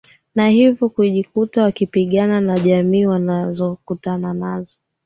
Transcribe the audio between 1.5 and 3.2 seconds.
wakipigana na jamii